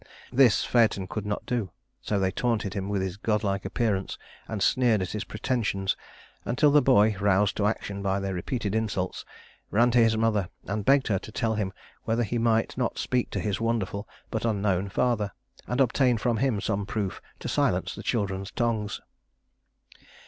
[0.33, 1.69] This Phaëton could not do;
[2.01, 5.95] so they taunted him with his godlike appearance, and sneered at his pretensions
[6.43, 9.25] until the boy, roused to action by their repeated insults,
[9.69, 11.71] ran to his mother, and begged her to tell him
[12.03, 15.33] whether he might not speak to his wonderful, but unknown father,
[15.67, 19.01] and obtain from him some proof to silence the children's tongues.